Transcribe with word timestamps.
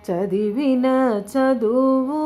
చదివిన 0.07 0.87
చదువు 1.31 2.23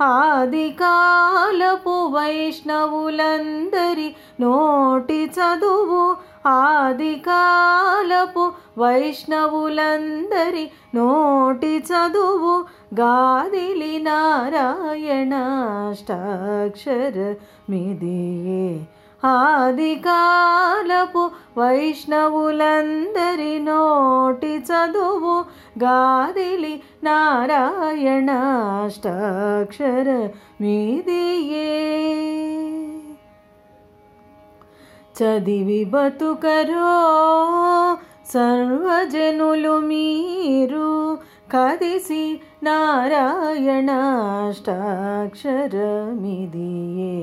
ఆదికాలపు 0.00 1.94
వైష్ణవులందరి 2.14 4.08
నోటి 4.40 5.20
చదువు 5.36 6.02
ఆదికాలపు 6.50 8.44
వైష్ణవులందరి 8.78 10.64
నోటి 10.94 11.72
చదువు 11.88 12.54
గాదిలి 12.94 13.94
నారాయణాష్టాక్షర 14.04 14.96
మిదియే 17.70 18.64
ఆదికాలపు 19.23 21.23
వైష్ణవులందరి 21.57 23.59
నోటి 23.59 24.55
చదువు 24.67 25.35
గాదిలి 25.83 26.73
నారాయణాష్టాక్షర 27.03 27.69
మీదియే 30.61 31.69
చదివి 35.15 35.83
బతుకరో 35.85 36.99
సర్వజనులు 38.33 39.77
మీరు 39.87 40.89
కదిసి 41.53 42.23
నారాయణాష్టాక్షరమిదియే 45.83 47.15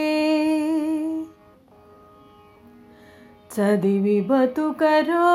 చదివి 3.55 4.21
బతుకరో 4.21 5.31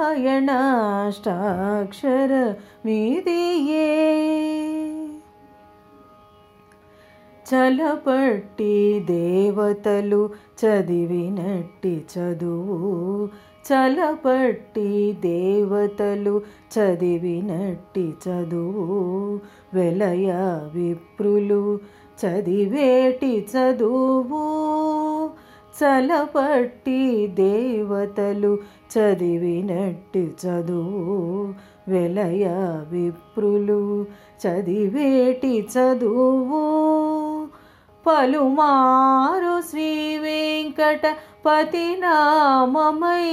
మీదియే 2.86 3.88
చలపట్టి 7.46 8.74
దేవతలు 9.06 10.20
చదివినట్టి 10.60 11.94
చదువు 12.12 12.76
చలపట్టి 13.67 15.17
దేవతలు 15.19 16.41
చదివినట్టి 16.79 18.13
చదువు 18.29 19.39
వెలయ 19.73 20.31
విప్రులు 20.73 21.79
చదివేటి 22.25 23.47
చదువు. 23.57 24.43
చలపట్టి 25.83 27.27
దేవతలు 27.27 28.57
చదివినట్టి 28.97 30.33
చదువు 30.45 31.53
వెలయ 31.87 32.47
విప్రులు 32.91 34.05
చదివేటి 34.47 35.61
చదువు. 35.61 37.36
పలుమారు 38.07 39.55
శ్రీ 39.69 39.89
వెంకటపతి 40.23 41.87
నామమై 42.03 43.27